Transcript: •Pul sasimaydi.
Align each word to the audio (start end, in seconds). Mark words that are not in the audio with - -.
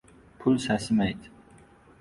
•Pul 0.43 0.55
sasimaydi. 0.63 1.27